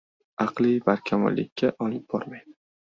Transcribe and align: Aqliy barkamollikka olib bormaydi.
Aqliy 0.45 0.79
barkamollikka 0.87 1.73
olib 1.87 2.11
bormaydi. 2.15 2.61